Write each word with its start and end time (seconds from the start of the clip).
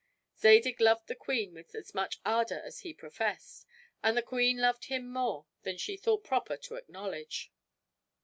Zadig 0.35 0.79
loved 0.81 1.05
the 1.05 1.13
queen 1.15 1.53
with 1.53 1.75
as 1.75 1.93
much 1.93 2.17
ardor 2.25 2.59
as 2.61 2.79
he 2.79 2.91
professed; 2.91 3.67
and 4.01 4.17
the 4.17 4.23
queen 4.23 4.57
loved 4.57 4.85
him 4.85 5.07
more 5.13 5.45
than 5.61 5.77
she 5.77 5.95
thought 5.95 6.23
proper 6.23 6.57
to 6.57 6.73
acknowledge. 6.73 7.51